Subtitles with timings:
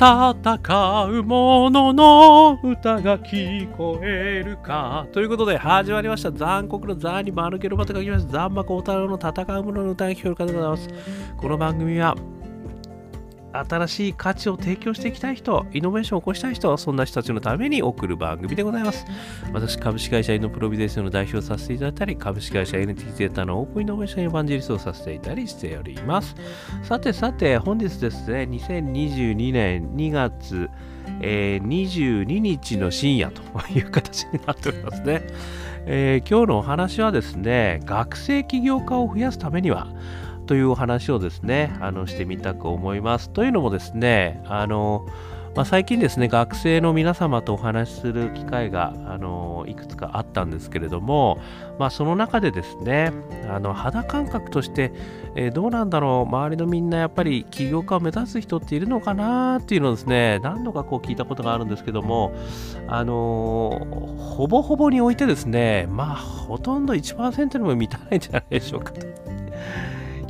[0.00, 5.06] 戦う者の歌が聞こえるか。
[5.12, 6.32] ということで、始まりました。
[6.32, 8.32] 残酷の残に丸けのまと書きました。
[8.32, 10.88] 残幕小太郎の戦う者の歌が聞こえるかでございます。
[11.36, 12.16] この番組は、
[13.52, 19.04] 新しい価値を提供していきたい人、イノベーションを起こしたい人、そんな人たちのために送る番組でございます。
[19.52, 26.34] 私、株式会社イノプロビデーションの代表をさせていただいたり、株式会社 NT ゼータのオープンイノベーションエヴァンジェリストをさせていたりしております。
[26.82, 30.70] さてさて、本日ですね、2022年2月、
[31.20, 35.22] えー、22日の深夜という形になっておりますね。
[35.86, 39.88] えー、今日のお話はですね、学生起業家を増やすためには、
[40.50, 43.30] というお話をですね、あのしてみたく思います。
[43.30, 45.06] というのもですね、あの、
[45.54, 51.38] まあ、最近ですね、学生の皆様とお話しする機会が、あのいくつかあったんですけれども、
[51.78, 53.12] まあ、その中でですね、
[53.48, 54.90] あの肌感覚として、
[55.36, 62.32] えー、どうなんだろう、周りのみんなやっぱり起業家を目指す人っているのかなっていうのをですね、何度かこう聞いたことがあるんですけども、
[62.88, 69.29] あのー、ほぼほぼにおいてですね、まあ、ほとんど1%にも満たないんじゃないでしょうかと。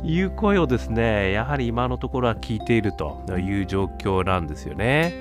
[0.03, 5.13] いう声をですね、やはり今のところは聞いているという状況なんですよね。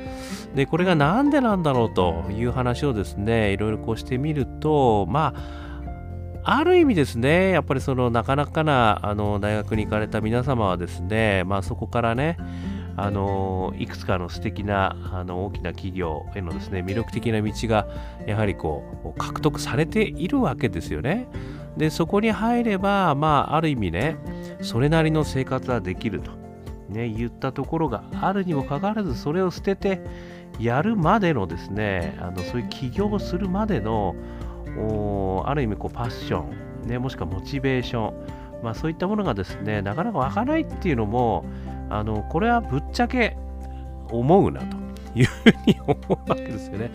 [0.55, 12.39] で、これがなんでなんだろうという話をですね、いろいろこうしてみると、まあ、ある意味ですね、やっぱりそのなかなかなあの大学に行かれた皆様はですね、まあそこからね、
[12.97, 17.87] あのいくつかの素敵なあの大きな企業へのですね魅力的な道が
[18.27, 21.27] やはりこう獲得されているわけですよね。
[21.77, 24.17] でそこに入ればまあある意味ね
[24.63, 26.33] それなりの生活はできると、
[26.89, 30.01] ね、言ったところがあるにもかかわらずそれを捨てて
[30.59, 34.15] やるまでのですねあのそういう起業をするまでの
[35.47, 36.45] ある意味こうパッショ
[36.85, 41.45] ン、ね、もしくはモチベーション、まあ、そういったものがですねなかなか湧かないっていうのも
[41.89, 43.37] あのこれはぶっちゃけ
[44.11, 44.77] 思うなと
[45.15, 46.91] いうふうに思うわけですよね。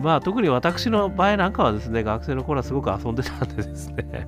[0.00, 4.26] まあ特に私の場合なんかはですね学生の頃はすごく遊んでたんでですね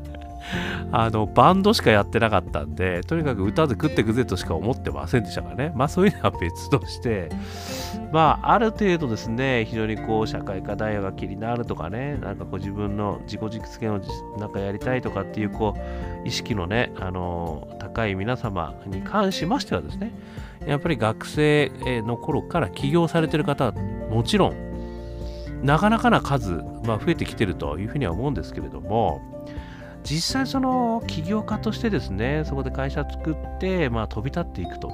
[0.93, 5.73] あの、バンドしかやってなかったんで、とにかく歌で食ってくぜとしか思ってませんでしたからね。
[5.75, 7.29] まあそういうのは別として、
[8.13, 20.13] まあある程度ですね、非常にこう社会課題が気になるとかね、なんかこう自分の自己実現をなんかやりたいとかっていうこう、意識のね、あの、高い皆様に関しましてはですね、
[20.67, 21.73] やっぱり学生
[22.07, 24.73] の頃から起業されてる方はもちろん、
[25.63, 29.21] なかなかな数、まあ、増えてきてるというふうには思うんですけれども、
[30.05, 34.93] 実際その起業家としてですね、そこで会社作って、まあ、飛び立っていくと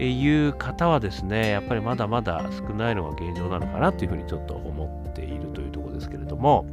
[0.00, 6.66] いう方はですね、やっぱりまだまだ少ないのが現状なのかなというふうにちょっと思っているというところですけれども、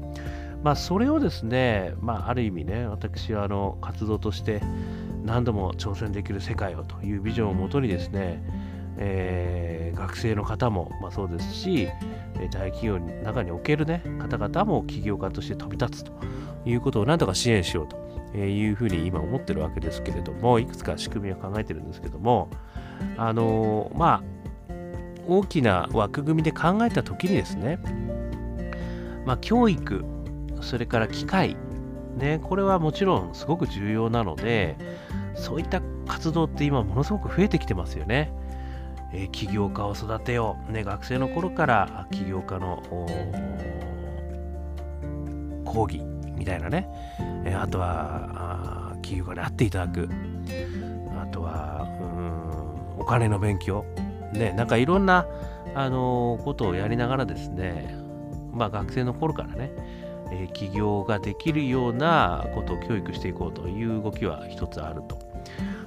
[0.63, 4.61] まあ、それをですね、まあ、ある意味ね、私はあの活動として
[5.23, 8.43] 何度も挑戦できる世界をというビジョンをもとにですね、
[8.97, 11.89] えー、学生の方も、まあ、そうですし、
[12.39, 16.11] え大企業の中における、ね、方々も起業家として飛び立つと
[16.66, 22.50] いうことを何とか支援しようというふうに今思ってるわけですけれども、いくつか仕組みを考えてるんですけども、
[23.17, 24.23] あのー、まあ、
[25.28, 27.79] 大きな枠組みで考えたときにですね、
[29.25, 30.05] まあ、教育、
[30.61, 31.57] それから機械、
[32.17, 34.78] ね、これはもちろんすごく重要なので、
[35.35, 38.31] そういった活動って今ものすごく増えてきてますよね。
[39.13, 42.83] え、起業家を育てよう、ね、学生の頃から起業家の
[45.66, 46.01] 講義
[46.38, 46.88] みたいなね、
[47.45, 50.09] え、あとは起業家に会っていただく。
[51.21, 53.85] あとはうんお金の勉強。
[54.33, 55.25] ねなんかいろんな、
[55.73, 57.95] あの、ことをやりながらですね
[58.51, 59.72] まあ学生の頃からね、
[60.31, 65.19] え、起業ができるようなことを教育していこうという動きは一つあると。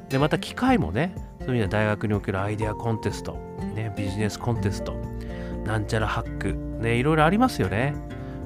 [0.09, 3.35] でまた機械もねそういう意味では大学におけるアイデアコンテスト、
[3.75, 4.95] ね、ビジネスコンテスト
[5.65, 7.95] なんちゃらハック、ね、いろいろありますよね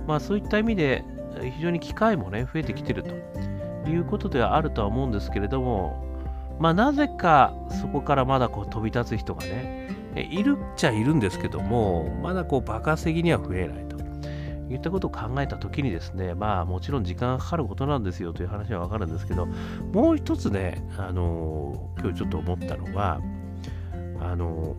[0.06, 1.05] まあそういった意味で
[1.41, 6.05] 非常に機会もね、増えてきてるということではあるとは思うんですけれども、
[6.59, 13.97] まあ、なぜかそこからまだこう飛び立つ人がね、いるっちゃいるんですけども、まだこう爆発的には増えないと。
[14.72, 19.47] いったことを考えたときにですね、まあもちろん時間がかかることなんですよという話はわかるんですけど、
[19.92, 23.21] もう一つね、あの、今日ちょっと思ったのは、
[24.21, 24.77] あの、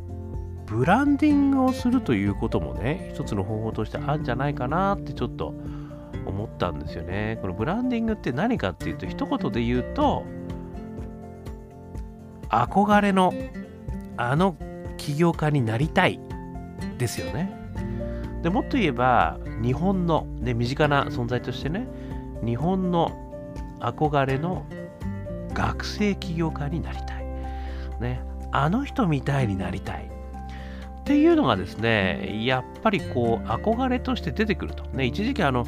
[0.66, 5.54] ブランディングをするということもね、一つの方法としてあるんじゃないかなってちょっと
[6.26, 7.38] 思ったんですよね。
[7.42, 10.24] このブランディングって何かっていうと、一言で言うと、
[12.50, 13.34] 憧れの
[14.16, 14.56] あの
[14.98, 16.20] 起業家になりたい
[16.98, 17.63] ですよね。
[18.44, 21.88] でもっと言えば、日本の、ね、身近な存在としてね、
[22.46, 23.12] 日本の
[23.80, 24.66] 憧れの
[25.54, 27.26] 学生起業家になりたい。
[28.02, 30.10] ね、あの人みたいになりたい。
[31.04, 34.84] っていうのがですね、やっぱりこう、憧れとして出てくると。
[34.90, 35.66] ね、一時期あの、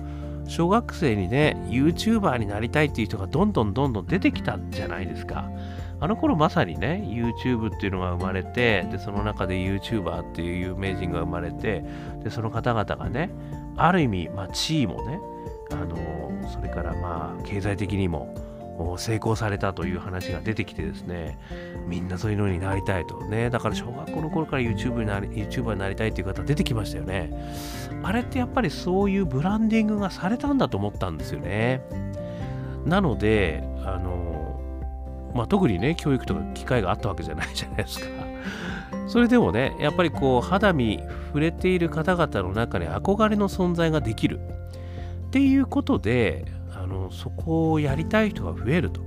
[0.48, 5.50] 小学生にね、YouTuber になりたいっていう人がどんどんどんどん出てきたじゃないですか。
[6.00, 11.83] あの頃まさにね、YouTube っていうのが生まれて、で、その中で YouTuber っていう有名人が生まれて、
[12.24, 13.30] で、その方々がね、
[13.77, 15.19] ある意味、まあ、地位もね、
[15.71, 18.33] あのそれからまあ、経済的にも、
[18.97, 21.39] 成功されたという話が出てきてですね、
[21.88, 23.18] みんなそういうのになりたいと。
[23.25, 27.31] ね、だから小学校の頃から YouTube になり YouTuber になりたいっていう方出てきましたよね。
[28.03, 31.81] あれってやっぱりそういうブランディングがされたんだと思ったんですよね。
[32.86, 34.35] なので、あの、
[35.36, 38.08] まあ、特にね、教育とか機会があったわけじゃないじゃないですか。
[39.08, 44.40] それでもね、やっぱりこう、肌身触れている方々の中に憧れの存在ができる。
[45.28, 46.46] っていうことで、
[46.86, 49.02] あのそこをやりたい人が増えると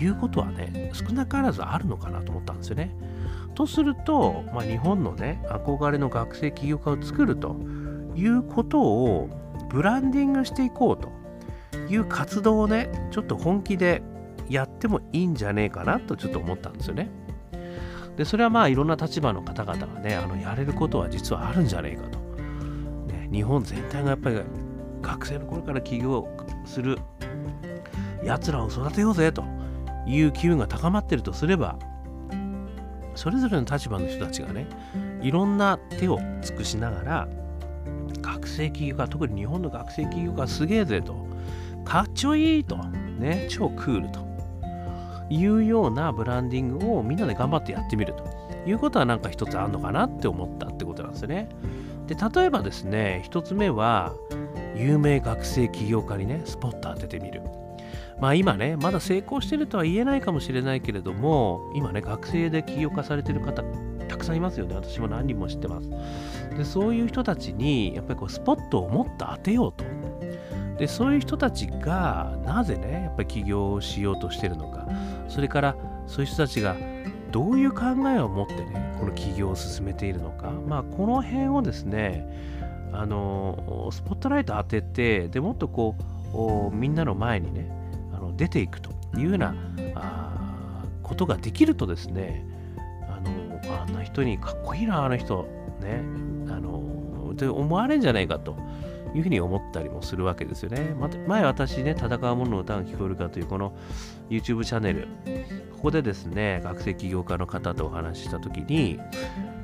[0.00, 2.94] いうことはね少なからずあるのかなと思ったんですよね。
[3.54, 7.56] とすると、まあ、日本のね憧れの学生起業家を作ると
[8.16, 9.28] いうことを
[9.70, 11.10] ブランディングしていこうと
[11.92, 14.02] いう活動をねちょっと本気で
[14.52, 17.10] やってもいいんじゃねえかなとちょっと思ったんですよね。
[18.16, 22.18] でそれはまあいろんな立場の方々がねあのやれることは実はあるんじゃねえかと。
[23.10, 24.40] ね、日本全体がやっぱり
[25.00, 26.28] 学生の頃から起業
[26.66, 26.98] する
[28.22, 29.44] やつらを育てようぜと
[30.06, 31.78] いう機運が高まってるとすれば
[33.14, 34.66] それぞれの立場の人たちがね
[35.22, 37.28] いろんな手を尽くしながら
[38.20, 41.26] 学生起業家特に日本の学生起業家すげえぜと
[41.84, 44.31] かっちょいいとね超クールと
[45.34, 48.24] いうようなブランディングをみんなで頑張ってやってみると
[48.66, 51.48] いうことはなんか一つあるのかなって思ったってことなんですよね。
[52.06, 54.12] で例えばですね一つ目は
[54.74, 57.42] 有名学生起業家にね、スポット当ててみる。
[58.20, 63.62] まあ今ね、まだ成功してるとは言えないかもしれないけれども、今ね、学生で起業家されてる方、
[64.08, 64.74] たくさんいますよね。
[64.74, 65.90] 私も何人も知ってます。
[66.56, 69.84] で、そういう人たちに、やっぱりこう、スポットをもっと当てようと。
[70.78, 74.86] で、そういう人たちが、なぜね、やっぱり起業しようとしてるのか。
[75.32, 75.76] それから、
[76.06, 76.76] そういう人たちが、
[77.30, 77.84] どういう考
[78.14, 80.50] えを持ってね、この起業を進めているのか。
[80.50, 82.28] まあ、この辺をですね、
[82.92, 85.96] あのスポットライト当ててでもっとこ
[86.72, 87.70] うみんなの前にね
[88.12, 89.54] あの出ていくというような
[89.94, 92.44] あことができるとですね
[93.08, 95.48] あのあんな人にかっこいいなあの人
[95.80, 96.02] ね
[96.48, 98.56] あのって思われるんじゃないかと
[99.14, 100.94] いうふうに思ったりもするわけですよね。
[100.98, 103.72] ま、前私ね、戦う者の歌が聞こえるかというこの
[104.30, 105.08] YouTube チャンネル、
[105.72, 108.98] ここでですね、学生起業家の方とお話ししたときに、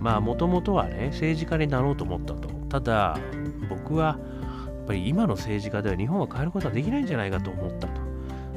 [0.01, 2.49] まあ、もともとはね、政治家になろうと思ったと。
[2.69, 3.19] ただ、
[3.69, 4.19] 僕は、
[4.67, 8.09] やっぱり今の政治家では日本は変えることはできないんじゃないかと思ったと。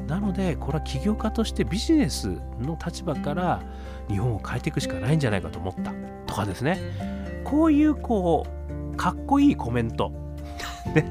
[0.06, 2.28] なので、これは起業家としてビジネス
[2.60, 3.62] の立場から
[4.08, 5.92] 日本を変えていくしかないんじゃないかと思った
[6.26, 6.78] とかですね。
[7.44, 8.46] こういう、こ
[8.92, 10.21] う、かっこいいコメント。
[10.90, 11.04] ね。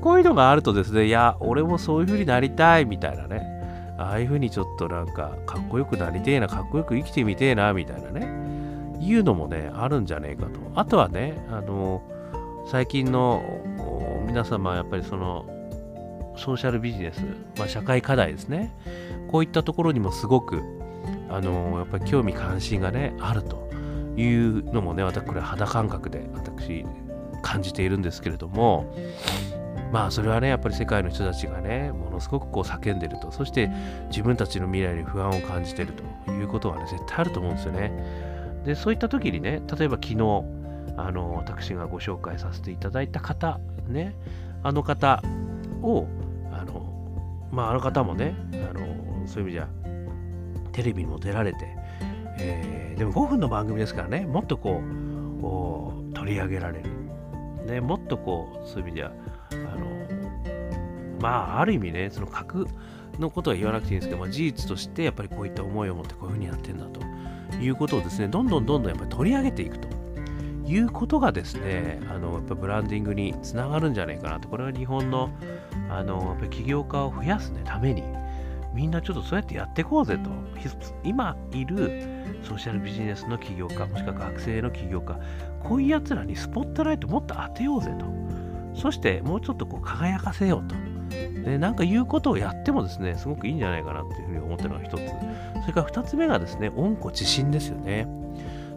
[0.00, 3.54] こういうのがあるとですね、いや、俺もそういう風になりたいみたいなね。
[3.96, 8.28] ああいう風にちょっとなんか、かっこよくなりてえな、かっこよく生きてみてえな、みたいなね。
[9.00, 10.60] いうのもね、あるんじゃねえかと。
[10.74, 12.02] あとはね、あの、
[12.66, 13.42] 最近の
[14.26, 15.46] 皆様、やっぱりその、
[16.36, 17.20] ソーシャルビジネス、
[17.56, 18.74] まあ、社会課題ですね。
[19.28, 20.62] こういったところにもすごく、
[21.30, 23.70] あの、やっぱり興味関心がね、あると
[24.16, 26.84] いうのもね、私、これ肌感覚で、私、
[27.44, 28.86] 感じているんですけれども、
[29.92, 33.30] まあそれはねやっぱり世界の人たちがねものすごくこう叫んでると。
[33.30, 33.70] そして
[34.08, 35.92] 自分たちの未来に不安を感じている
[36.24, 37.92] ということはね絶対あると思うんですよね。
[38.64, 40.14] でそういった時にね例えば昨日
[40.96, 44.14] あの私がご紹介させていただいた方ね
[44.62, 45.22] あの方
[45.82, 46.06] を
[46.50, 49.68] あのまああの方もねあのそういう意味じゃ
[50.72, 51.58] テレビにも出られて、
[52.38, 56.90] えー、でも5分の番組ですからねもっとこう取り上げられる、
[57.64, 59.12] ね、もっとこうそういう意味では
[59.52, 59.86] あの
[61.20, 62.66] まあある意味ねその格
[63.18, 67.00] のことは言わなくていいんですけど、まあ、事実としてやっぱりこういった思いを持ってこういうふうにやってんだと
[67.60, 69.88] いうことをですね、どんどんどんどんやっぱり取り上げていくと
[70.66, 74.48] いうことがですね、あのやっぱブランディングにつながるんじゃないかなと。
[74.48, 75.30] これは日本の
[75.88, 78.02] あのやっぱ起業家を増やす、ね、ために、
[78.74, 80.30] みんなちょっとそうやってやっていこうぜと。
[81.04, 82.02] 今いる
[82.42, 85.18] ソーシャルビジネスの起業家、もしくは学生の起業家、
[85.62, 88.04] こういうやつらにスポットライトもっと当てようぜと。
[88.74, 90.74] そしてもうちょっとこう輝かせようと。
[91.44, 95.00] でなんか言うことをやってもですね、すごくいいんじゃないかなっていうふうに思ってるのが一つ。
[95.60, 98.08] それから二つ目がですね、温故知新ですよね。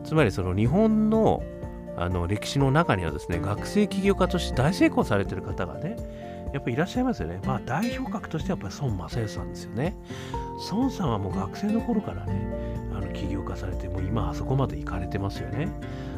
[0.04, 1.42] つまりその日本の
[1.98, 5.96] あの歴史の中にはですね、学生起業家として大成功されてる方がね、
[6.54, 7.40] やっぱりいらっしゃいますよね。
[7.46, 9.96] まあ代表格としてはやっぱり孫正義さんですよね。
[10.72, 12.34] 孫さんはもう学生の頃からね
[12.94, 15.70] あの起業家されてもう今あそこまで行かれてますよね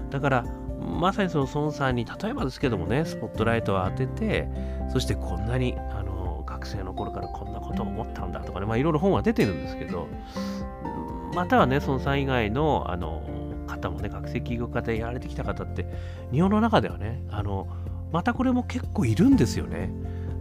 [0.09, 0.45] だから
[0.79, 4.47] まさにその孫さんに例えばですけどもねスポットライトを当てて
[4.91, 10.07] そしてこんなにあの学生の頃からこんなことを思ったんだとかねまあいろいろ本は出てるんですけど
[11.33, 13.21] またはね孫さん以外のあの
[13.67, 15.85] 方もね学生起業家でやられてきた方って
[16.31, 17.67] 日本の中ではねあの
[18.11, 19.91] またこれも結構いるんですよね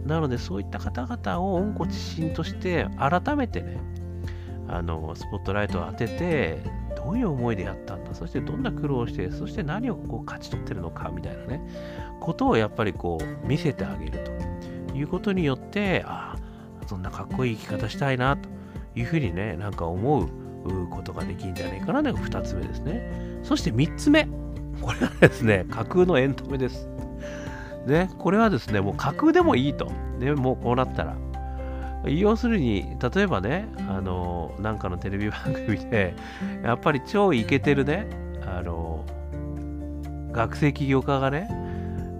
[0.09, 3.77] なのでそういった方々を温故知新として改めてね
[4.67, 6.59] あのスポットライトを当てて
[6.95, 11.61] どういう思いでやったんだそしてどんな苦労をしてそして何をこう勝ち取ってるのかみたいなね
[12.19, 14.39] ことをやっぱりこう見せてあげると。
[14.99, 18.49] いうことによってああそんなかっこいい生き方したいなと
[18.95, 20.27] いうふうにねなんか思う
[20.89, 23.39] ことができるんじゃないかなのが2つ目ですね。
[23.43, 24.27] そして3つ目。
[24.81, 26.89] これはですね架空のエンタメです。
[27.89, 28.09] ね。
[28.17, 29.85] これはですねもう架空でもいいと。
[30.19, 31.15] ねもうこうなったら。
[32.05, 36.15] 要するに、例えばね、あの、なんかのテレビ番組で、
[36.63, 38.07] やっぱり超イケてるね、
[38.45, 39.03] あの、
[40.31, 41.49] 学生起業家がね、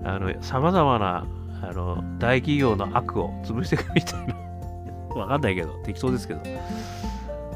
[0.04, 1.26] あの、様々な、
[1.62, 4.36] あの、大企業の悪を潰していくみたいな、
[5.16, 6.42] わかんないけど、適当ですけど、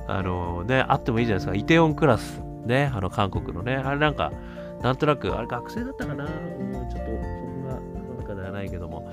[0.08, 4.32] あの、ね、あってもいいじゃないですか、イテオンクラス、ね、あの、韓国のね、あれなんか、
[4.82, 7.43] なんとなく、あれ学生だったかな、ちょっと、
[8.64, 9.12] な、いけども、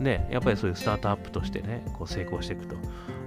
[0.00, 2.76] ね、やっぱりそういうスタートアップとしてね、こう成功していくと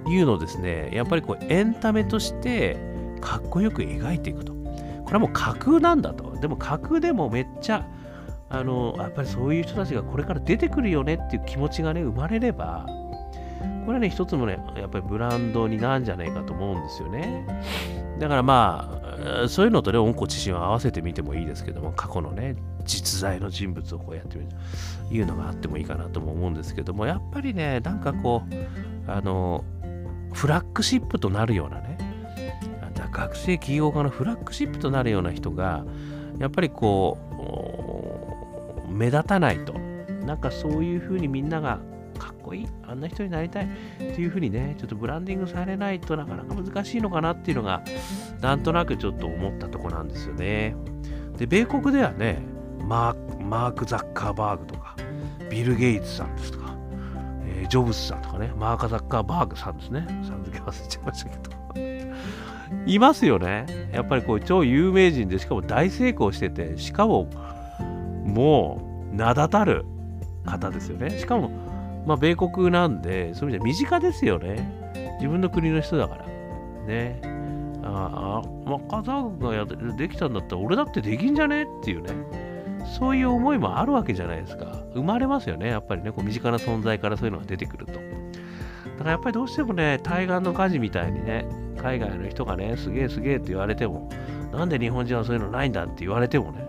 [0.08, 2.76] いうのをですね、やっぱりこうエンタメとして
[3.20, 4.52] かっこよく描いていくと。
[4.52, 6.36] これはもう架空なんだと。
[6.40, 7.86] でも架空でもめっちゃ、
[8.48, 12.86] あの、やっぱりそういう人たちがこれから出てくるよねっていう気持ちがね、生まれれば、
[13.84, 17.46] これはね、一つもね、やっぱりブランドになるんじゃないかと思うんですよね。
[18.18, 19.00] だからま
[19.44, 24.50] あ、そういうのとね、温故知新を合わせてみてもいいですけども、過去のね、実在の人物をこうやってみる
[25.08, 29.64] というのがあってもいいかなとも思うんですけども、やっぱりね、なんかこう、あの、
[30.32, 31.96] フラッグシップとなるようなね、
[33.16, 35.84] 学生起業家のフラッグシップとなるような人が、
[36.38, 37.18] やっぱりこ
[38.88, 39.72] う、目立たないと、
[40.26, 41.80] なんかそういうふうにみんなが
[42.18, 47.82] かっこいい、あんな人になりたいっていうふうにね、ちょっとブランディングされないとなかなか難しいのかなっていうのが、
[48.42, 50.76] なんとなくちょっと思ったとこなんですよね。
[51.38, 52.42] で、米国ではね、
[52.86, 54.96] マーク・ザッカーバーグとか、
[55.50, 56.76] ビル・ゲイツさんですとか、
[57.44, 60.06] えー、ジョブスさんとかね、マーカ・ザッカーバーグさんですね。
[60.26, 61.56] さん付け忘れちゃいましたけど。
[62.86, 63.66] いますよね。
[63.92, 67.28] やっぱりこう超有名人で、しかも大成功してて、しかも
[68.24, 68.80] も
[69.12, 69.84] う名だたる
[70.44, 71.10] 方ですよね。
[71.18, 71.50] しかも、
[72.06, 74.86] まあ、米国なんで、そういう意味では身近ですよね。
[75.18, 76.26] 自分の国の人だから。
[76.86, 77.20] ね。
[77.82, 82.10] ああ、まあ、カザフがやできたんだったら、俺だってできんじゃねっていうね。
[82.98, 84.66] そういう思いもあるわけじゃないですか。
[84.94, 85.68] 生まれますよね。
[85.68, 87.92] やっぱりね、こう身近な存在からそういうのが出てくると。
[87.92, 94.08] だからやっぱりどうしてもね、対岸の火事みたいにね、海外の人がね、すげえすげえって言われても、
[94.52, 96.66] なんで日本人はそういうのないんだって言われてもね、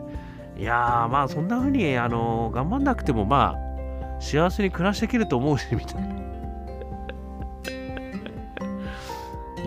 [0.57, 6.17] いやー、まあそんな風に、あの、頑張んなくても、まあ、幸せに暮らしていけると思うし、みたいな。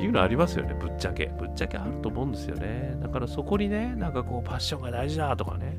[0.00, 1.26] いうのありますよね、ぶっちゃけ。
[1.26, 2.96] ぶっちゃけあると思うんですよね。
[3.00, 5.76] だからそこにね、なんかこう、パッションが大事だとかね、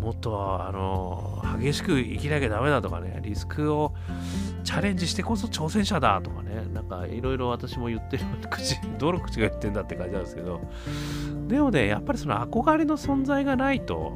[0.00, 3.94] もっとあの激しく生きなきゃダメだとかね、リスクを
[4.64, 10.60] チャレンジしてこそ挑戦者だとかね、なんかいろいろ私も言ってる口、 どの口が言ってんだって感じなんですけど、
[11.48, 14.12] でもね、やっぱりその憧れの存在がないと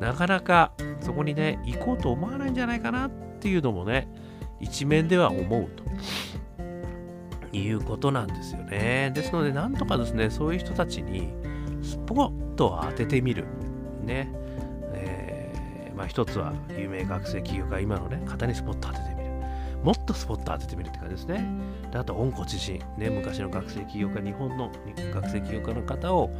[0.00, 4.08] なかなかそこにね、行こうと思わないんじゃないかなっていうのもね、
[4.60, 5.82] 一面では思うと。
[7.54, 9.12] いうことなんですよね。
[9.14, 11.34] ですので、なんとかですね、そういう人たちに
[11.82, 13.44] スポットを当ててみる。
[14.02, 14.32] ね。
[16.02, 19.30] まあ、一つは有名学生企業が今のね、方にスポット当ててみる。
[19.84, 21.46] もっとスポット当ててみるって感じですね。
[21.92, 22.80] であと、温故知新。
[22.98, 24.72] ね、昔の学生起業家、日本の
[25.14, 26.30] 学生起業家の方を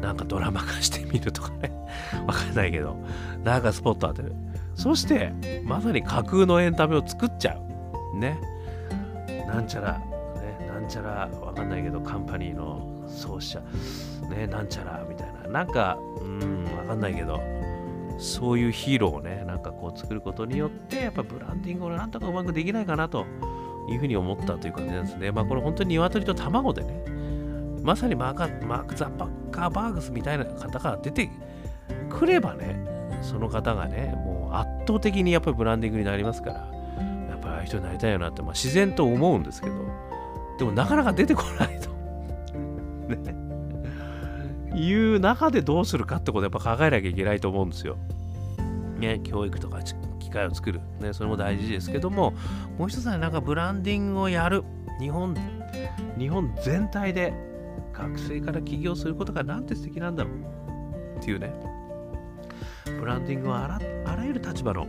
[0.00, 1.70] なんかドラマ化してみるとかね。
[2.26, 2.96] わかんないけど、
[3.44, 4.34] なんかスポット当てる。
[4.74, 5.32] そして、
[5.62, 7.56] まさに架空のエンタメを作っちゃ
[8.12, 8.18] う。
[8.18, 8.40] ね。
[9.46, 10.00] なんちゃら、
[10.40, 13.60] ね、なんちゃら、わかんないけど、カンパニーの創始者、
[14.28, 15.48] ね、なんちゃらみたいな。
[15.48, 17.40] なんか、うん、わかんないけど、
[18.18, 23.26] そういうヒーローをね、なんかこう作ることによって、やっぱブランディングをなんとかうまくできないかなと
[23.88, 25.32] いうふうに思ったという感じなんですね。
[25.32, 27.04] まあこれ本当に鶏と卵でね、
[27.82, 31.30] まさにマーカマーク・ザッパッカーバーグスみたいな方が出て
[32.10, 32.80] くればね、
[33.22, 36.54] その方がね、もう圧倒的にやっぱりブランディングになりますから、
[37.28, 39.74] やっぱりああいう人になりたいよなって、まあ、自然と思うんですけど、
[40.58, 41.90] でもなかなか出てこないと。
[43.14, 43.45] ね。
[44.76, 47.96] いう中でどうするかってことをやっぱ考えなきゃいけないと思うんですよ。
[48.98, 49.80] ね、教育とか
[50.18, 52.32] 機会を作る、ね、それも大事ですけども、
[52.78, 54.62] もう一つはなんかブランディングをやる。
[54.98, 55.36] 日本
[56.18, 57.34] 日本全体で
[57.92, 61.52] 学生から起業することがなんて素敵なんだろうっていうね、
[62.98, 64.86] ブランディングはあらあらゆる立場の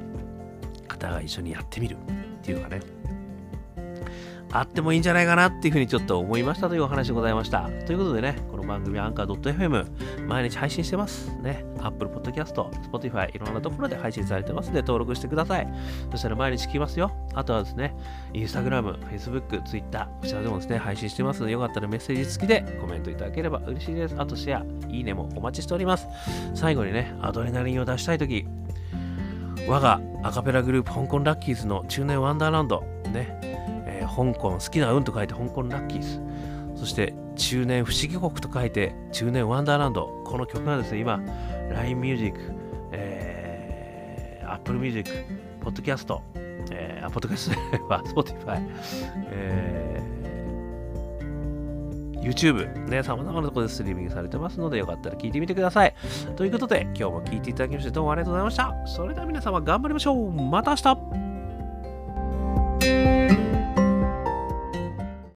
[0.87, 1.97] 方が一緒にやってみるっ
[2.41, 2.79] ていうかね、
[4.51, 7.69] あってもいいんじゃないかなっていうふうにちょっと思いましたというお話でございました。
[7.85, 9.85] ということでね、この番組アンカー .fm
[10.27, 11.31] 毎日配信してます。
[11.41, 12.53] ね、Apple Podcast、
[12.89, 15.67] Spotify いろんなところで配信されてますので登録してください。
[16.11, 17.11] そしたら毎日聞きますよ。
[17.33, 17.93] あとはですね、
[18.33, 24.15] Instagram、Facebook、Twitter、こちらでもですね、配信してますので、よかったらメッセージ付きでコメントいただければ嬉しいです。
[24.17, 26.07] あとシェア、いいねもお待ちしております。
[26.53, 28.45] 最後にね、アドレナリンを出したいとき、
[29.67, 33.56] 我がアカペラグループ香港ラッキーズの中年ワンダーランド、ね、
[34.17, 36.19] 香港好きな運と書いて香港ラッキーズ
[36.75, 41.19] そして中年不思議国と書いて中年ワンダーランドこの曲がですね今
[41.71, 42.39] LINE Music、
[42.91, 45.11] えー、Apple Music、
[45.61, 46.19] Podcast、
[46.71, 47.55] えー、Podcast
[47.87, 48.67] は Spotify、
[49.29, 55.93] えー、YouTube ね、様々なところでストリーミングされてますので、よかったら聞いてみてください。
[56.35, 58.87] ということで、今日も聞いていただきまして、どうもありがとうございました。
[58.87, 60.31] それでは皆様頑張りましょう。
[60.31, 61.26] また明日